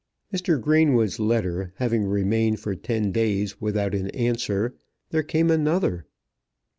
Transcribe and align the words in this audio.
Mr. 0.33 0.59
Greenwood's 0.59 1.19
letter 1.19 1.73
having 1.75 2.05
remained 2.05 2.59
for 2.59 2.73
ten 2.73 3.11
days 3.11 3.61
without 3.61 3.93
an 3.93 4.07
answer, 4.15 4.73
there 5.11 5.21
came 5.21 5.51
another. 5.51 6.07